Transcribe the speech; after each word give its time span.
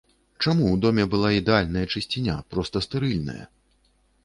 Чаму 0.45 0.63
ў 0.69 0.79
доме 0.85 1.05
была 1.11 1.29
ідэальная 1.41 1.85
чысціня, 1.93 2.39
проста 2.55 2.85
стэрыльная? 2.89 3.39